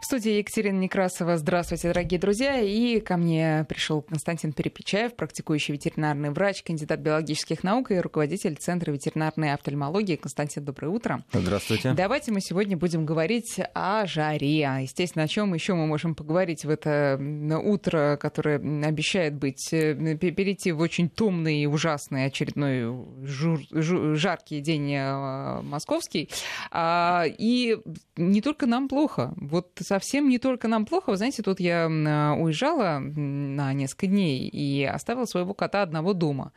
[0.00, 1.36] В студии Екатерина Некрасова.
[1.36, 2.60] Здравствуйте, дорогие друзья.
[2.60, 8.92] И ко мне пришел Константин Перепечаев, практикующий ветеринарный врач, кандидат биологических наук и руководитель Центра
[8.92, 10.14] ветеринарной офтальмологии.
[10.14, 11.24] Константин, доброе утро.
[11.32, 11.94] Здравствуйте.
[11.94, 14.60] Давайте мы сегодня будем говорить о жаре.
[14.82, 17.20] Естественно, о чем еще мы можем поговорить в это
[17.64, 22.82] утро, которое обещает быть э, перейти в очень томный и ужасный очередной
[23.24, 26.30] жур, жур, жаркий день э, московский.
[26.70, 27.78] А, и
[28.16, 29.34] не только нам плохо.
[29.36, 31.10] Вот совсем не только нам плохо.
[31.10, 36.52] Вы знаете, тут я уезжала на несколько дней и оставила своего кота одного дома.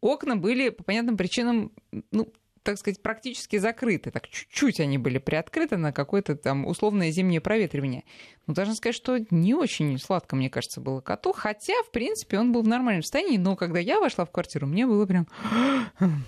[0.00, 1.70] Окна были по понятным причинам,
[2.10, 2.32] ну,
[2.64, 4.10] так сказать, практически закрыты.
[4.10, 8.04] Так чуть-чуть они были приоткрыты на какое-то там условное зимнее проветривание.
[8.46, 11.32] Ну, должна сказать, что не очень сладко, мне кажется, было коту.
[11.32, 13.36] Хотя, в принципе, он был в нормальном состоянии.
[13.36, 15.26] Но когда я вошла в квартиру, мне было прям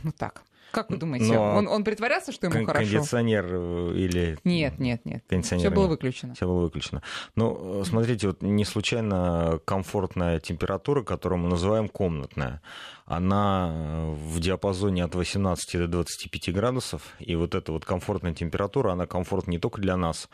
[0.02, 0.42] вот так.
[0.74, 2.90] Как вы думаете, Но он, он притворялся, что ему кон- хорошо?
[2.90, 4.38] Кондиционер э, или...
[4.44, 5.24] Нет, нет, нет.
[5.28, 6.34] Кондиционер Все было выключено.
[6.34, 7.02] Все было выключено.
[7.36, 12.60] Ну, э, смотрите, вот не случайно комфортная температура, которую мы называем комнатная,
[13.06, 17.02] она э, в диапазоне от 18 до 25 градусов.
[17.20, 20.28] И вот эта вот комфортная температура, она комфортна не только для нас,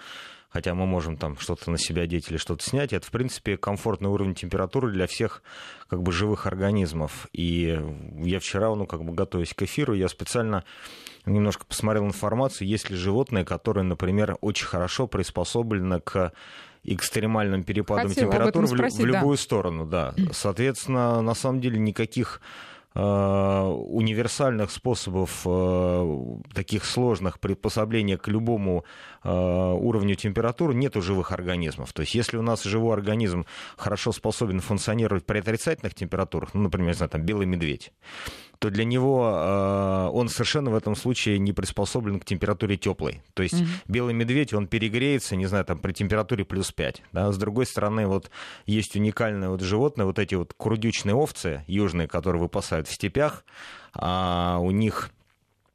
[0.51, 4.11] хотя мы можем там что-то на себя одеть или что-то снять, это, в принципе, комфортный
[4.11, 5.43] уровень температуры для всех
[5.89, 7.29] как бы живых организмов.
[7.33, 7.81] И
[8.19, 10.65] я вчера, ну, как бы готовясь к эфиру, я специально
[11.27, 16.33] немножко посмотрел информацию, есть ли животные, которые, например, очень хорошо приспособлены к
[16.83, 19.43] экстремальным перепадам Хотела температуры в, спросить, в любую да.
[19.43, 20.15] сторону, да.
[20.33, 22.41] Соответственно, на самом деле никаких
[22.99, 28.85] универсальных способов э, таких сложных приспособления к любому
[29.23, 31.93] э, уровню температуры нет у живых организмов.
[31.93, 36.95] То есть если у нас живой организм хорошо способен функционировать при отрицательных температурах, ну, например,
[36.95, 37.93] знаю, там белый медведь,
[38.61, 43.23] то для него э, он совершенно в этом случае не приспособлен к температуре теплой.
[43.33, 43.83] То есть mm-hmm.
[43.89, 47.03] белый медведь, он перегреется, не знаю, там при температуре плюс 5.
[47.13, 47.33] Да?
[47.33, 48.31] С другой стороны, вот
[48.67, 53.45] есть уникальное вот животное, вот эти вот курдючные овцы южные, которые выпасают в степях,
[53.95, 55.11] а у них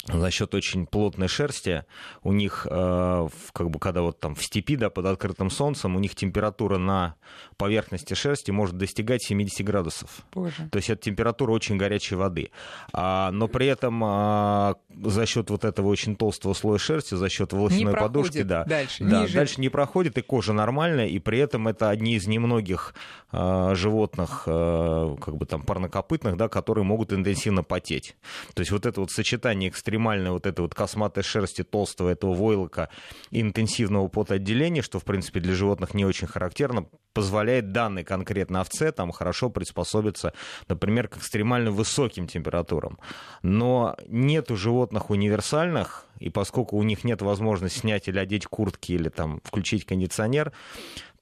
[0.07, 1.83] за счет очень плотной шерсти
[2.21, 5.99] у них, э, как бы, когда вот там в степи, да, под открытым солнцем, у
[5.99, 7.15] них температура на
[7.57, 10.09] поверхности шерсти может достигать 70 градусов.
[10.31, 10.69] Боже.
[10.71, 12.51] То есть это температура очень горячей воды.
[12.93, 17.51] А, но при этом а, за счет вот этого очень толстого слоя шерсти, за счет
[17.51, 19.33] волосяной не подушки, да, дальше, да, ниже.
[19.33, 22.93] дальше не проходит, и кожа нормальная, и при этом это одни из немногих
[23.31, 28.15] а, животных, как бы там парнокопытных, да, которые могут интенсивно потеть.
[28.53, 32.89] То есть вот это вот сочетание экстремальной вот этой вот косматой шерсти, толстого этого войлока
[33.31, 38.91] и интенсивного потоотделения, что, в принципе, для животных не очень характерно, позволяет данной конкретно овце
[38.91, 40.33] там хорошо приспособиться,
[40.67, 42.99] например, к экстремально высоким температурам.
[43.41, 48.91] Но нет у животных универсальных, и поскольку у них нет возможности снять или одеть куртки,
[48.91, 50.51] или там включить кондиционер,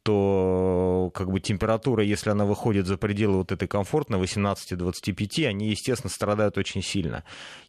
[0.04, 6.10] то как бы температура, если она выходит за пределы вот этой комфортной 18-25, они, естественно,
[6.10, 7.24] страдают очень сильно.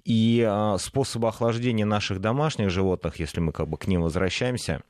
[0.05, 4.83] И а, способы охлаждения наших домашних животных, если мы как бы к ним возвращаемся,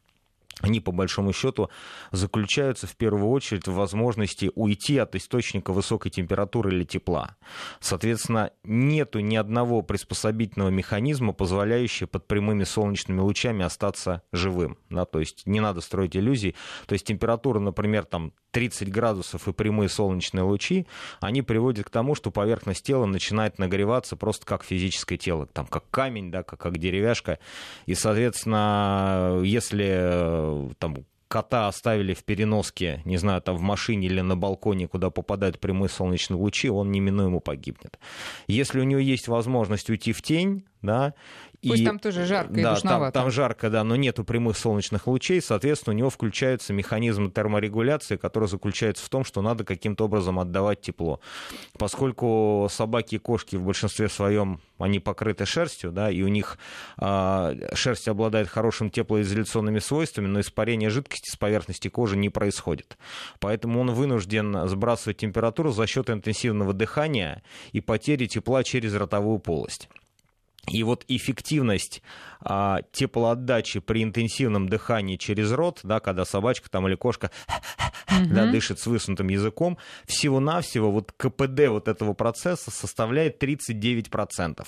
[0.61, 1.71] они, по большому счету,
[2.13, 7.37] заключаются в первую очередь в возможности уйти от источника высокой температуры или тепла.
[7.81, 14.79] Соответственно, нету ни одного приспособительного механизма, позволяющего под прямыми солнечными лучами остаться живым.
[14.91, 15.05] Да?
[15.05, 16.55] То есть не надо строить иллюзий.
[16.87, 20.87] То есть температура, например, там 30 градусов и прямые солнечные лучи,
[21.21, 25.91] они приводят к тому, что поверхность тела начинает нагреваться просто как физическое тело, там, как
[25.91, 27.41] камень, да, как, как деревяшка.
[27.87, 30.44] И, соответственно, если
[30.79, 30.97] там
[31.29, 35.89] кота оставили в переноске, не знаю, там в машине или на балконе, куда попадают прямые
[35.89, 37.99] солнечные лучи, он неминуемо погибнет.
[38.47, 41.15] Если у него есть возможность уйти в тень, да,
[41.69, 43.13] Пусть и, там тоже жарко и да, душновато.
[43.13, 48.17] Там, там жарко, да, но нету прямых солнечных лучей, соответственно, у него включается механизм терморегуляции,
[48.17, 51.21] который заключается в том, что надо каким-то образом отдавать тепло.
[51.79, 56.59] Поскольку собаки и кошки в большинстве своем, они покрыты шерстью, да, и у них
[57.01, 62.99] э, шерсть обладает хорошим теплоизоляционными свойствами, но испарение жидкости с поверхности кожи не происходит.
[63.41, 67.43] Поэтому он вынужден сбрасывать температуру за счет интенсивного дыхания
[67.73, 69.89] и потери тепла через ротовую полость.
[70.69, 72.03] И вот эффективность
[72.41, 77.31] а, теплоотдачи при интенсивном дыхании через рот, да, когда собачка там или кошка
[78.11, 78.35] Мгм.
[78.35, 84.67] да, дышит с высунутым языком, всего-навсего вот КПД вот этого процесса составляет 39%.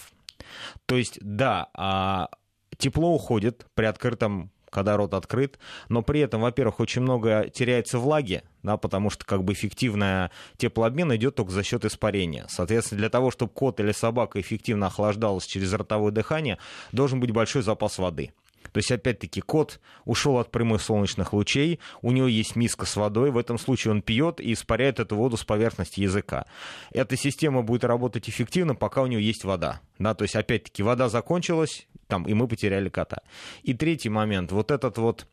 [0.87, 2.28] То есть, да, а,
[2.76, 5.58] тепло уходит при открытом когда рот открыт,
[5.88, 11.17] но при этом, во-первых, очень много теряется влаги, да, потому что как бы эффективная теплообмен
[11.17, 12.44] идет только за счет испарения.
[12.50, 16.58] Соответственно, для того, чтобы кот или собака эффективно охлаждалась через ротовое дыхание,
[16.93, 18.32] должен быть большой запас воды.
[18.73, 23.31] То есть, опять-таки, кот ушел от прямых солнечных лучей, у него есть миска с водой,
[23.31, 26.44] в этом случае он пьет и испаряет эту воду с поверхности языка.
[26.90, 29.81] Эта система будет работать эффективно, пока у него есть вода.
[29.99, 33.23] Да, то есть, опять-таки, вода закончилась, там, и мы потеряли кота.
[33.62, 35.26] И третий момент, вот этот вот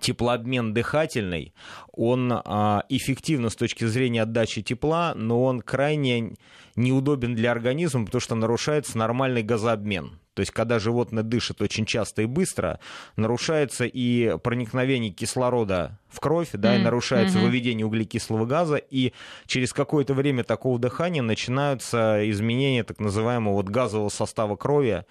[0.00, 1.54] теплообмен дыхательный,
[1.92, 6.36] он а, эффективно с точки зрения отдачи тепла, но он крайне
[6.76, 10.18] неудобен для организма, потому что нарушается нормальный газообмен.
[10.34, 12.78] То есть, когда животное дышит очень часто и быстро,
[13.16, 17.42] нарушается и проникновение кислорода в кровь, да, и нарушается mm-hmm.
[17.42, 19.12] выведение углекислого газа, и
[19.46, 25.04] через какое-то время такого дыхания начинаются изменения так называемого вот газового состава крови,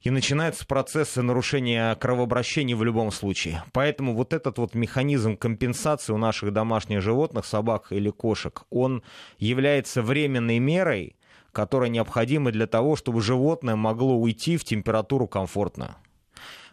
[0.00, 3.62] и начинаются процессы нарушения кровообращения в любом случае.
[3.72, 9.02] Поэтому вот этот вот механизм компенсации у наших домашних животных, собак или кошек, он
[9.38, 11.16] является временной мерой,
[11.52, 15.96] которая необходима для того, чтобы животное могло уйти в температуру комфортно.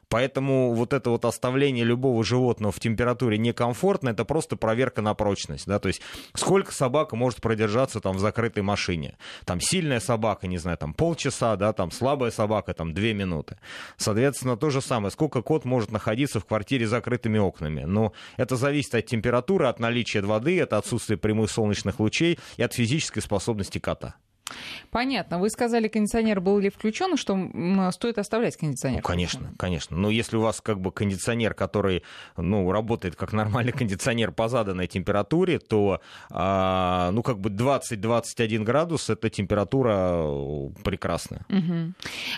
[0.09, 5.65] Поэтому вот это вот оставление любого животного в температуре некомфортно, это просто проверка на прочность.
[5.67, 5.79] Да?
[5.79, 6.01] То есть
[6.33, 9.17] сколько собака может продержаться там в закрытой машине.
[9.45, 13.57] Там сильная собака, не знаю, там полчаса, да, там слабая собака, там две минуты.
[13.97, 15.11] Соответственно, то же самое.
[15.11, 17.83] Сколько кот может находиться в квартире с закрытыми окнами.
[17.83, 22.73] Но это зависит от температуры, от наличия воды, от отсутствия прямых солнечных лучей и от
[22.73, 24.15] физической способности кота.
[24.91, 25.39] Понятно.
[25.39, 28.97] Вы сказали, кондиционер был ли включен, что стоит оставлять кондиционер?
[28.97, 29.97] Ну, конечно, конечно.
[29.97, 32.03] Но если у вас как бы кондиционер, который
[32.37, 39.09] ну, работает как нормальный кондиционер по заданной температуре, то а, ну, как бы 20-21 градус
[39.09, 41.45] это температура э, прекрасная.
[41.49, 41.93] Угу.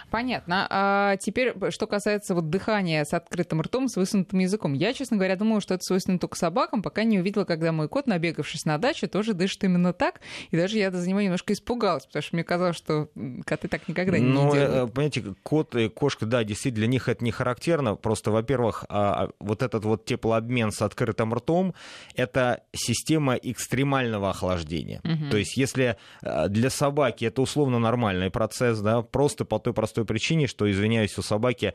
[0.09, 0.67] Понятно.
[0.69, 4.73] А теперь, что касается вот дыхания с открытым ртом, с высунутым языком.
[4.73, 8.07] Я, честно говоря, думаю, что это свойственно только собакам, пока не увидела, когда мой кот,
[8.07, 10.21] набегавшись на даче, тоже дышит именно так.
[10.51, 13.09] И даже я за него немножко испугалась, потому что мне казалось, что
[13.45, 14.93] коты так никогда не ну, делают.
[14.93, 17.95] Понимаете, кот и кошка, да, действительно, для них это не характерно.
[17.95, 21.73] Просто, во-первых, а, а, вот этот вот теплообмен с открытым ртом—
[22.15, 25.01] это система экстремального охлаждения.
[25.03, 25.31] Угу.
[25.31, 30.05] То есть если а, для собаки это условно нормальный процесс, да, просто по той простой
[30.05, 31.73] причине, что, извиняюсь, у собаки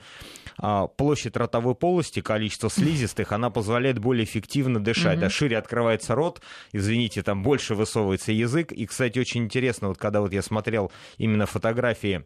[0.96, 5.14] площадь ротовой полости, количество слизистых, она позволяет более эффективно дышать.
[5.14, 5.20] Угу.
[5.20, 6.40] Да, шире открывается рот,
[6.72, 8.72] извините, там больше высовывается язык.
[8.72, 12.24] И, кстати, очень интересно, вот когда вот я смотрел именно фотографии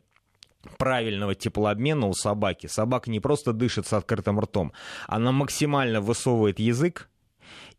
[0.79, 2.67] правильного теплообмена у собаки.
[2.67, 4.73] Собака не просто дышит с открытым ртом,
[5.07, 7.09] она максимально высовывает язык,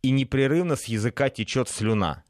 [0.01, 2.23] и непрерывно с языка течет слюна.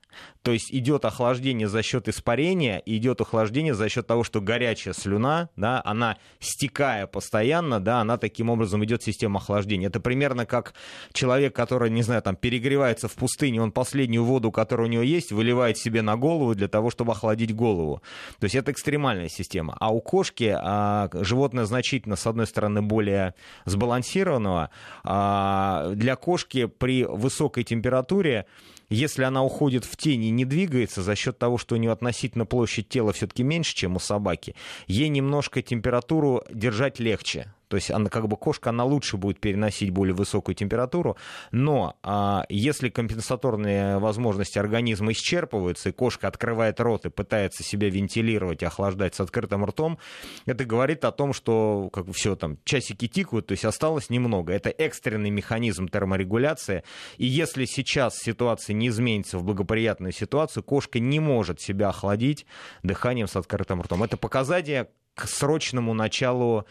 [0.47, 5.49] То есть идет охлаждение за счет испарения, идет охлаждение за счет того, что горячая слюна,
[5.57, 9.87] да, она стекая постоянно, да, она таким образом идет система охлаждения.
[9.87, 10.73] Это примерно как
[11.11, 15.33] человек, который, не знаю, там перегревается в пустыне, он последнюю воду, которая у него есть,
[15.33, 18.01] выливает себе на голову для того, чтобы охладить голову.
[18.39, 19.75] То есть это экстремальная система.
[19.79, 23.33] А у кошки а, животное значительно, с одной стороны, более
[23.65, 24.69] сбалансированного.
[25.03, 28.45] А, для кошки при высокой температуре
[28.89, 32.45] если она уходит в тень и не двигается за счет того, что у нее относительно
[32.45, 34.55] площадь тела все-таки меньше, чем у собаки,
[34.87, 37.53] ей немножко температуру держать легче.
[37.67, 41.17] То есть она как бы кошка, она лучше будет переносить более высокую температуру.
[41.51, 48.63] Но а, если компенсаторные возможности организма исчерпываются, и кошка открывает рот и пытается себя вентилировать,
[48.63, 49.99] охлаждать с открытым ртом,
[50.45, 54.53] это говорит о том, что как все там часики тикают, то есть осталось немного.
[54.53, 56.83] Это экстренный механизм терморегуляции.
[57.17, 62.45] И если сейчас ситуация не изменится в благоприятную ситуацию, кошка не может себя охладить
[62.83, 64.03] дыханием с открытым ртом.
[64.03, 66.65] Это показание к срочному началу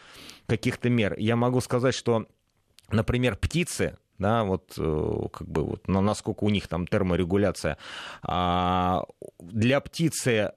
[0.47, 1.19] каких-то мер.
[1.19, 2.27] Я могу сказать, что,
[2.91, 7.77] например, птицы, да, вот э, как бы вот, насколько у них там терморегуляция,
[8.23, 9.03] а,
[9.41, 10.53] для птицы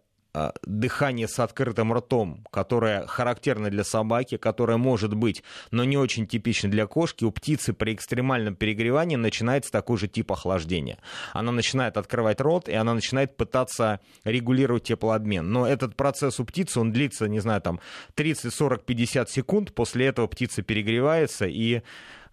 [0.63, 6.69] дыхание с открытым ртом, которое характерно для собаки, которое может быть, но не очень типично
[6.69, 10.99] для кошки, у птицы при экстремальном перегревании начинается такой же тип охлаждения.
[11.33, 15.51] Она начинает открывать рот, и она начинает пытаться регулировать теплообмен.
[15.51, 17.79] Но этот процесс у птицы, он длится, не знаю, там
[18.15, 21.81] 30, 40, 50 секунд, после этого птица перегревается и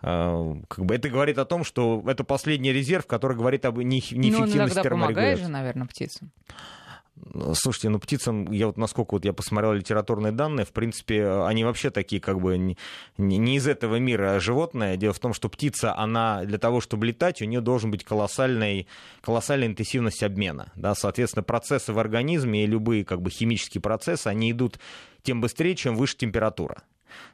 [0.03, 4.59] а, как бы это говорит о том, что это последний резерв, который говорит об неэффективности
[4.67, 4.89] ну, терморегуляции.
[4.89, 6.31] Но помогает же, наверное, птицам.
[7.55, 11.91] Слушайте, ну птицам, я вот насколько вот я посмотрел литературные данные, в принципе, они вообще
[11.91, 12.77] такие как бы не,
[13.17, 14.97] не из этого мира животные.
[14.97, 18.87] Дело в том, что птица, она для того, чтобы летать, у нее должен быть колоссальный,
[19.23, 20.73] колоссальная интенсивность обмена.
[20.77, 20.95] Да?
[20.95, 24.79] Соответственно, процессы в организме и любые как бы химические процессы, они идут
[25.23, 26.83] тем быстрее, чем выше температура.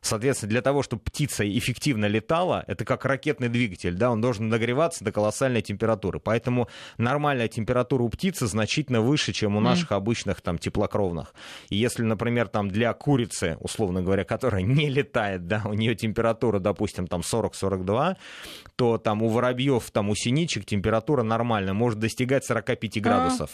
[0.01, 5.05] Соответственно, для того, чтобы птица эффективно летала, это как ракетный двигатель, да, он должен нагреваться
[5.05, 6.21] до колоссальной температуры.
[6.21, 9.97] Поэтому нормальная температура у птицы значительно выше, чем у наших mm.
[9.97, 11.35] обычных там теплокровных.
[11.69, 16.59] И если, например, там для курицы, условно говоря, которая не летает, да, у нее температура,
[16.59, 18.17] допустим, там 40-42,
[18.77, 23.51] то там у воробьев, там у синичек температура нормальная, может достигать 45 а, градусов.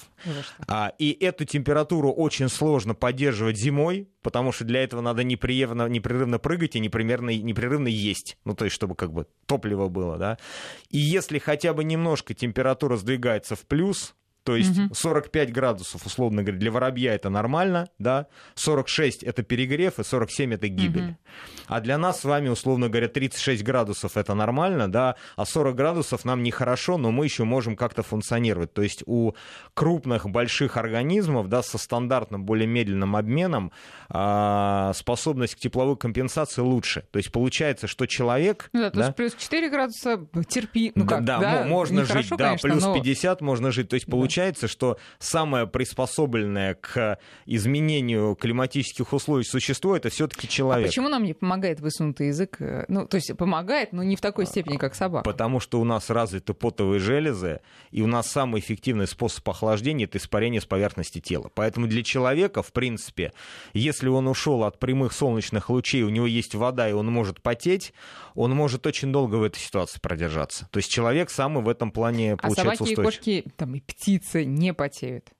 [0.66, 6.38] А, и эту температуру очень сложно поддерживать зимой, потому что для этого надо непрерывно, непрерывно
[6.38, 8.36] прыгать и непрерывно, непрерывно есть.
[8.44, 10.36] Ну, то есть, чтобы как бы топливо было, да.
[10.90, 14.14] И если хотя бы немножко температура сдвигается в плюс,
[14.48, 14.94] то есть угу.
[14.94, 20.68] 45 градусов, условно говоря, для воробья это нормально, да, 46 это перегрев и 47 это
[20.68, 21.02] гибель.
[21.02, 21.16] Угу.
[21.66, 26.24] А для нас с вами, условно говоря, 36 градусов это нормально, да, а 40 градусов
[26.24, 28.72] нам нехорошо, но мы еще можем как-то функционировать.
[28.72, 29.34] То есть у
[29.74, 33.70] крупных, больших организмов, да, со стандартным, более медленным обменом
[34.08, 37.04] а, способность к тепловой компенсации лучше.
[37.10, 38.70] То есть получается, что человек...
[38.72, 39.12] Ну да, да?
[39.12, 42.94] плюс 4 градуса терпи, ну как, да, да, можно жить, да, конечно, плюс но...
[42.94, 43.90] 50 можно жить.
[43.90, 50.50] То есть получается, получается, что самое приспособленное к изменению климатических условий существо это все-таки а
[50.50, 50.86] человек.
[50.86, 52.58] А почему нам не помогает высунутый язык?
[52.86, 55.28] Ну, то есть помогает, но не в такой степени, как собака.
[55.28, 60.18] Потому что у нас развиты потовые железы, и у нас самый эффективный способ охлаждения это
[60.18, 61.50] испарение с поверхности тела.
[61.54, 63.32] Поэтому для человека, в принципе,
[63.72, 67.92] если он ушел от прямых солнечных лучей, у него есть вода, и он может потеть,
[68.36, 70.68] он может очень долго в этой ситуации продержаться.
[70.70, 72.98] То есть человек самый в этом плане получается а собаки устойчив.
[72.98, 75.32] и кошки, там и птицы птицы не потеют?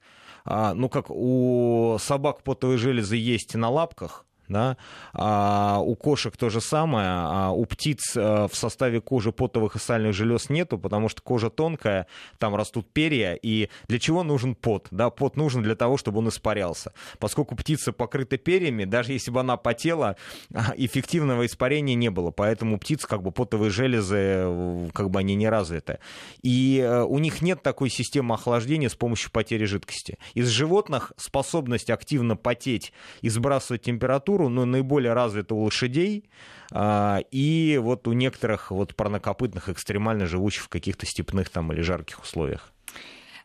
[0.45, 4.77] А, ну, как у собак потовые железы есть на лапках, да?
[5.13, 9.79] А у кошек то же самое, а у птиц э, в составе кожи потовых и
[9.79, 12.07] сальных желез нету, потому что кожа тонкая,
[12.39, 14.89] там растут перья, и для чего нужен пот?
[14.91, 16.93] Да, пот нужен для того, чтобы он испарялся.
[17.19, 20.17] Поскольку птица покрыта перьями, даже если бы она потела,
[20.55, 25.19] а, эффективного испарения не было, поэтому у птиц как бы потовые железы, э, как бы
[25.19, 25.99] они не развиты.
[26.43, 30.19] И э, у них нет такой системы охлаждения с помощью потери жидкости.
[30.35, 36.25] Из животных способность активно потеть и сбрасывать температуру структуру, но наиболее развита у лошадей
[36.71, 42.23] а, и вот у некоторых вот парнокопытных, экстремально живущих в каких-то степных там или жарких
[42.23, 42.73] условиях.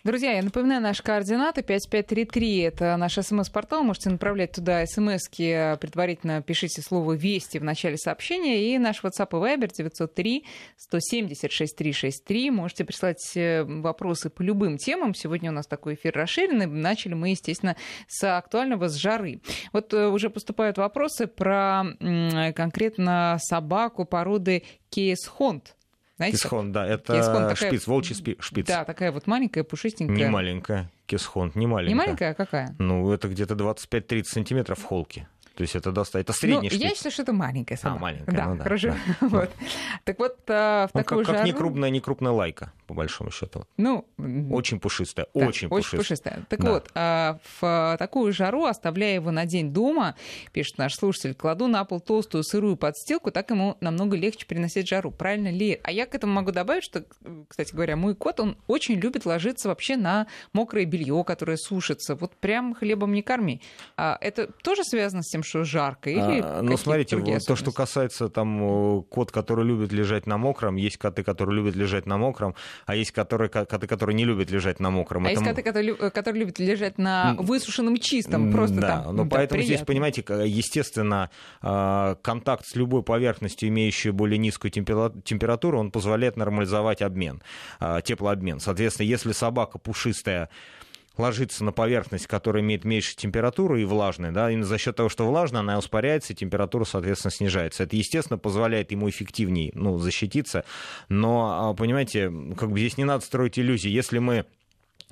[0.04, 1.62] Друзья, я напоминаю наши координаты.
[1.64, 3.84] 5533— это наш смс-портал.
[3.84, 5.78] Можете направлять туда смски.
[5.80, 8.76] Предварительно пишите слово «Вести» в начале сообщения.
[8.76, 10.46] И наш WhatsApp и Viber 903
[10.76, 12.52] 170 6363.
[12.52, 15.16] Можете прислать э, вопросы по любым темам.
[15.16, 16.66] Сегодня у нас такой эфир расширенный.
[16.66, 17.78] Начали мы, естественно,
[18.10, 19.40] с актуального, с жары.
[19.72, 21.86] Вот э, уже поступают вопросы про
[22.54, 25.78] конкретно собаку породы Кейс-Хонд.
[26.24, 27.56] Знаете, Кисхон, да, это Кисхон такая...
[27.56, 28.68] шпиц, волчий шпиц.
[28.68, 30.16] Да, такая вот маленькая, пушистенькая.
[30.16, 31.90] Не маленькая, Кисхон, не маленькая.
[31.90, 32.76] Не маленькая, а какая?
[32.80, 35.28] Ну, это где-то 25-30 сантиметров в холке.
[35.56, 36.32] То есть это достаточно.
[36.32, 36.82] Это средний ну, шпиц.
[36.82, 38.00] Я считаю, что это маленькая собака.
[38.00, 38.88] А, маленькая, да, ну, да хорошо.
[39.22, 39.28] Да.
[39.28, 39.52] вот.
[40.04, 41.38] Так вот, а, в ну, такую как, жару...
[41.38, 43.68] как не крупная, не крупная лайка, по большому счету.
[43.78, 44.08] Ну,
[44.52, 46.44] очень пушистая, да, очень, очень пушистая.
[46.50, 46.72] Так да.
[46.72, 50.16] вот, а, в такую жару, оставляя его на день дома,
[50.54, 55.12] пишет наш слушатель, кладу на пол толстую сырую подстилку, так ему намного легче переносить жару.
[55.12, 55.80] Правильно ли?
[55.84, 57.06] А я к этому могу добавить, что,
[57.48, 62.16] кстати говоря, мой кот, он очень любит ложиться вообще на мокрое белье, которое сушится.
[62.16, 63.62] Вот прям хлебом не корми.
[63.98, 66.10] А это тоже связано с тем, что жарко?
[66.10, 71.24] А, ну, смотрите, то, что касается там кот, который любит лежать на мокром, есть коты,
[71.24, 75.26] которые любят лежать на мокром, а есть которые, коты, которые не любят лежать на мокром.
[75.26, 75.40] А Это...
[75.40, 79.16] есть коты, которые, которые любят лежать на высушенном чистом, просто да, там.
[79.16, 79.76] Но да, поэтому приятно.
[79.76, 81.30] здесь, понимаете, естественно,
[81.62, 87.42] э, контакт с любой поверхностью, имеющей более низкую температуру, он позволяет нормализовать обмен,
[88.04, 88.60] теплообмен.
[88.60, 90.50] Соответственно, если собака пушистая,
[91.18, 95.28] ложится на поверхность, которая имеет меньше температуру и влажная, да, и за счет того, что
[95.28, 97.84] влажная, она ускоряется, и температура, соответственно, снижается.
[97.84, 100.66] Это, естественно, позволяет ему эффективнее ну, защититься,
[101.10, 103.90] но, а, понимаете, как бы здесь не надо строить иллюзии.
[103.90, 104.46] Если мы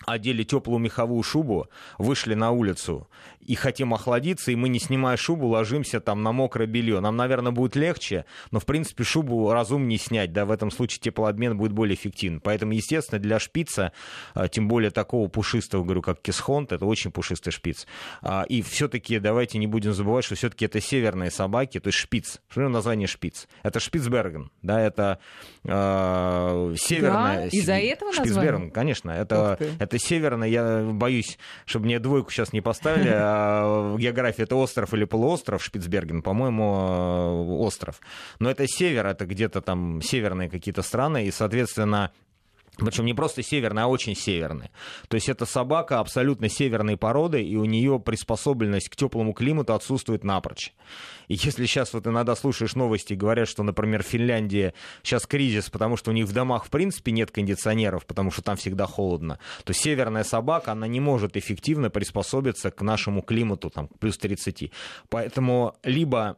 [0.06, 1.68] одели теплую меховую шубу,
[1.98, 3.08] вышли на улицу
[3.40, 7.00] и хотим охладиться, и мы, не снимая шубу, ложимся там на мокрое белье.
[7.00, 11.58] Нам, наверное, будет легче, но, в принципе, шубу разумнее снять, да, в этом случае теплообмен
[11.58, 12.40] будет более эффективен.
[12.40, 13.92] Поэтому, естественно, для шпица,
[14.34, 17.88] а, тем более такого пушистого, говорю, как кисхонт, это очень пушистый шпиц.
[18.22, 22.42] А, и все-таки давайте не будем забывать, что все-таки это северные собаки, то есть шпиц.
[22.50, 23.48] Что название шпиц?
[23.64, 25.20] Это Шпицберген, да, это
[25.64, 27.38] э, северная...
[27.38, 28.72] Да, из-за этого Шпицберген, название?
[28.72, 29.58] конечно, это,
[29.92, 35.04] это северная, я боюсь, чтобы мне двойку сейчас не поставили, а география это остров или
[35.04, 38.00] полуостров Шпицберген, по-моему, э, остров.
[38.40, 42.12] Но это север, это где-то там северные какие-то страны, и, соответственно,
[42.86, 44.72] Причем не просто северная, а очень северная.
[45.08, 50.24] То есть это собака абсолютно северной породы, и у нее приспособленность к теплому климату отсутствует
[50.24, 50.74] напрочь.
[51.28, 54.74] И если сейчас вот иногда слушаешь новости, говорят, что, например, в Финляндии
[55.04, 58.58] сейчас кризис, потому что у них в домах в принципе нет кондиционеров, потому что там
[58.58, 64.18] всегда холодно, то северная собака, она не может эффективно приспособиться к нашему климату, там, плюс
[64.18, 64.72] 30.
[65.10, 66.38] Поэтому либо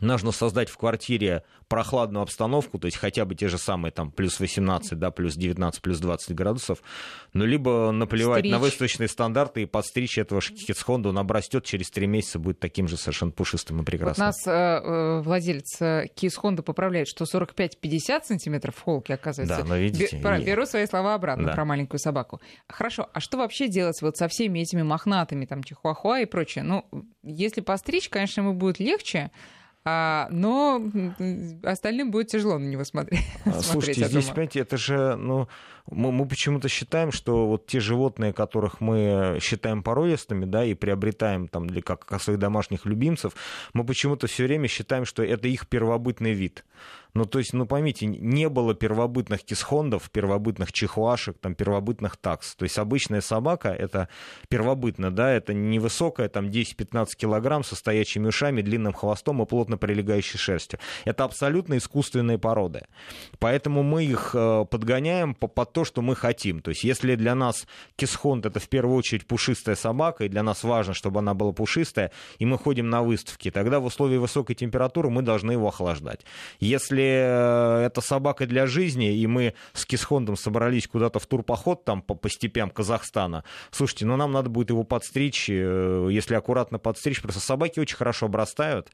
[0.00, 4.40] нужно создать в квартире прохладную обстановку, то есть хотя бы те же самые там плюс
[4.40, 6.82] 18, да, плюс 19, плюс 20 градусов,
[7.32, 8.52] ну, либо наплевать Стричь.
[8.52, 12.96] на выставочные стандарты и подстричь этого Хитсхонда, он обрастет через три месяца, будет таким же
[12.96, 14.26] совершенно пушистым и прекрасным.
[14.26, 19.62] Вот нас э, э владелец э, Кис Хонда поправляет, что 45-50 сантиметров в холке, оказывается.
[19.62, 20.16] Да, но видите...
[20.16, 21.52] Бе- беру свои слова обратно да.
[21.54, 22.40] про маленькую собаку.
[22.68, 26.64] Хорошо, а что вообще делать вот со всеми этими мохнатыми, там, чихуахуа и прочее?
[26.64, 26.84] Ну,
[27.22, 29.30] если постричь, конечно, ему будет легче,
[29.84, 30.80] а, но
[31.64, 33.24] остальным будет тяжело на него смотреть.
[33.60, 35.48] Слушайте, здесь, понимаете, это же, ну,
[35.90, 41.48] мы, мы почему-то считаем, что вот те животные, которых мы считаем породистыми, да, и приобретаем
[41.48, 43.34] там для как, как своих домашних любимцев,
[43.72, 46.64] мы почему-то все время считаем, что это их первобытный вид.
[47.14, 52.54] Ну, то есть, ну, поймите, не было первобытных кисхондов, первобытных чихуашек, там, первобытных такс.
[52.54, 54.08] То есть, обычная собака, это
[54.48, 60.38] первобытно, да, это невысокая, там, 10-15 килограмм со стоячими ушами, длинным хвостом и плотно прилегающей
[60.38, 60.78] шерстью.
[61.04, 62.86] Это абсолютно искусственные породы.
[63.38, 66.62] Поэтому мы их э, подгоняем под то, что мы хотим.
[66.62, 67.66] То есть, если для нас
[67.96, 72.10] кисхонд это в первую очередь пушистая собака, и для нас важно, чтобы она была пушистая,
[72.38, 76.24] и мы ходим на выставки, тогда в условиях высокой температуры мы должны его охлаждать.
[76.58, 81.84] Если если э, это собака для жизни, и мы с Кисхондом собрались куда-то в турпоход
[81.84, 86.78] там по, по степям Казахстана, слушайте, ну нам надо будет его подстричь, э, если аккуратно
[86.78, 88.90] подстричь, просто собаки очень хорошо обрастают.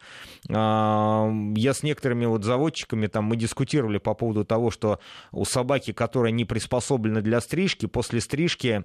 [0.50, 5.00] А, я с некоторыми вот заводчиками там мы дискутировали по поводу того, что
[5.32, 8.84] у собаки, которая не приспособлена для стрижки, после стрижки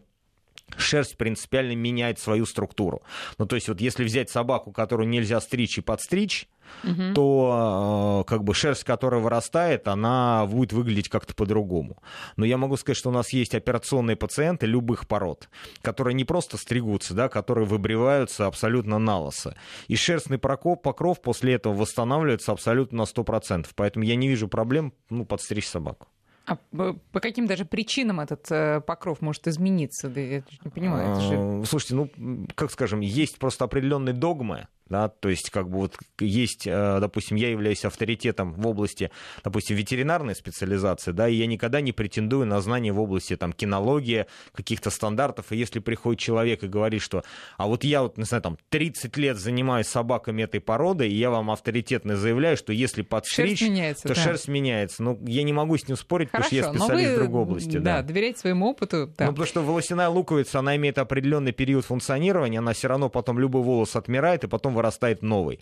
[0.78, 3.02] шерсть принципиально меняет свою структуру.
[3.38, 6.48] Ну, то есть вот если взять собаку, которую нельзя стричь и подстричь,
[6.84, 7.14] угу.
[7.14, 12.02] то э, как бы шерсть, которая вырастает, она будет выглядеть как-то по-другому.
[12.38, 15.50] Но я могу сказать, что у нас есть операционные пациенты любых пород,
[15.82, 19.56] которые не просто стригутся, да, которые выбриваются абсолютно на лосо.
[19.88, 23.68] И шерстный покров, покров после этого восстанавливается абсолютно на 100%.
[23.76, 26.08] Поэтому я не вижу проблем ну, подстричь собаку.
[26.46, 30.10] А по каким даже причинам этот э, покров может измениться?
[30.10, 31.12] Да я не понимаю.
[31.12, 31.36] Это же...
[31.36, 35.98] А, слушайте, ну, как скажем, есть просто определенные догмы, да, то есть как бы вот
[36.20, 39.12] есть, э, допустим, я являюсь авторитетом в области,
[39.44, 44.26] допустим, ветеринарной специализации, да, и я никогда не претендую на знания в области там кинологии,
[44.54, 47.24] каких-то стандартов, и если приходит человек и говорит, что,
[47.58, 51.30] а вот я вот, не знаю, там 30 лет занимаюсь собаками этой породы, и я
[51.30, 54.22] вам авторитетно заявляю, что если подстричь, шерсть меняется, то да.
[54.22, 55.04] шерсть меняется.
[55.04, 57.42] Ну, я не могу с ним спорить, Хорошо, потому что я специалист вы, в другой
[57.42, 57.78] области.
[57.78, 59.12] Да, да, доверять своему опыту.
[59.18, 59.26] Да.
[59.26, 63.64] Ну, потому что волосяная луковица, она имеет определенный период функционирования, она все равно потом любой
[63.64, 65.60] волос отмирает, и потом вырастает новый.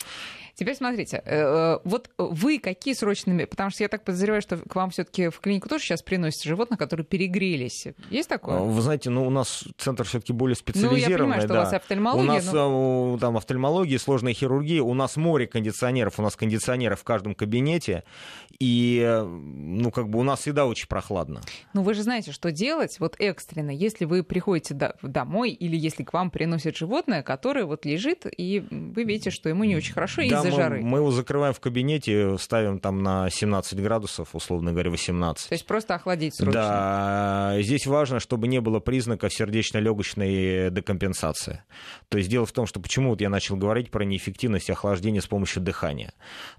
[0.54, 3.46] Теперь смотрите, э, э, вот вы какие срочные...
[3.46, 6.42] Потому что я так подозреваю, что к вам все таки в клинику тоже сейчас приносят
[6.42, 7.86] животных, которые перегрелись.
[8.10, 8.58] Есть такое?
[8.58, 11.06] Вы знаете, ну, у нас центр все таки более специализированный.
[11.06, 11.54] Ну, я понимаю, что да.
[11.54, 12.30] у вас офтальмология.
[12.30, 13.14] У нас но...
[13.16, 14.82] Э, там офтальмология, сложная хирургия.
[14.82, 16.18] У нас море кондиционеров.
[16.18, 18.04] У нас кондиционеров в каждом кабинете.
[18.58, 21.40] И, ну, как бы у нас всегда очень прохладно.
[21.72, 26.12] Ну, вы же знаете, что делать вот экстренно, если вы приходите домой или если к
[26.12, 30.38] вам приносят животное, которое вот лежит, и вы видите, что ему не очень хорошо да,
[30.38, 30.82] из-за жары.
[30.82, 35.48] Мы его закрываем в кабинете, ставим там на 17 градусов, условно говоря, 18.
[35.48, 36.52] То есть просто охладить срочно.
[36.52, 41.62] Да, здесь важно, чтобы не было признаков сердечно-легочной декомпенсации.
[42.08, 45.26] То есть дело в том, что почему вот я начал говорить про неэффективность охлаждения с
[45.26, 46.12] помощью дыхания.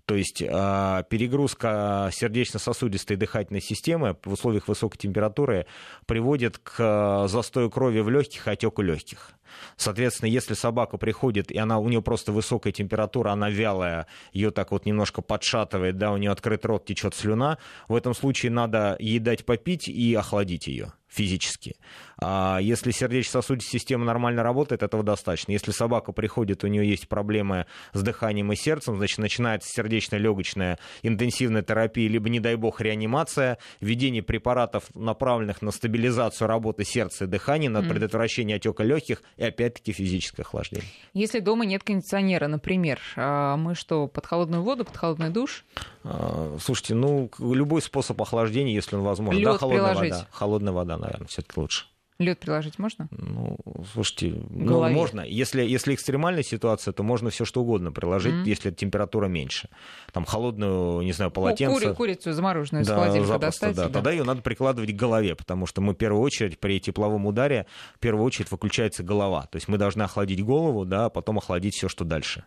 [0.06, 5.66] То есть а, перегрузка сердечно-сосудистой дыхательной системы в условиях высокой температуры
[6.06, 9.34] приводит к застою крови в легких и отеку легких.
[9.78, 14.72] Соответственно, если собака приходит, и она, у нее просто высокая температура, она вялая, ее так
[14.72, 19.20] вот немножко подшатывает, да, у нее открыт рот, течет слюна, в этом случае надо ей
[19.20, 21.76] дать попить и охладить ее физически.
[22.22, 25.52] А если сердечно-сосудистая система нормально работает, этого достаточно.
[25.52, 31.62] Если собака приходит, у нее есть проблемы с дыханием и сердцем, значит, начинается сердечно-легочная интенсивная
[31.62, 37.70] терапия, либо, не дай бог, реанимация, введение препаратов, направленных на стабилизацию работы сердца и дыхания,
[37.70, 40.88] на предотвращение отека легких и, опять-таки, физическое охлаждение.
[41.14, 45.66] Если дома нет кондиционера, например, а мы что, под холодную воду, под холодный душ?
[46.04, 49.40] А, слушайте, ну, любой способ охлаждения, если он возможен.
[49.42, 50.14] Лёд да, холодная приложить.
[50.14, 50.28] вода.
[50.32, 51.86] Холодная вода, наверное, все-таки лучше.
[52.20, 53.08] Лед приложить можно?
[53.12, 53.58] Ну,
[53.92, 55.22] слушайте, ну, можно.
[55.22, 58.50] Если, если экстремальная ситуация, то можно все что угодно приложить, mm-hmm.
[58.50, 59.70] если температура меньше.
[60.12, 61.82] Там холодную, не знаю, полотенце.
[61.82, 63.76] Кури, курицу замороженную да, из холодильника запросто, достать.
[63.76, 63.88] Да.
[63.88, 63.94] да.
[63.94, 67.66] Тогда ее надо прикладывать к голове, потому что мы в первую очередь при тепловом ударе,
[67.96, 69.48] в первую очередь выключается голова.
[69.48, 72.46] То есть мы должны охладить голову, да, а потом охладить все, что дальше.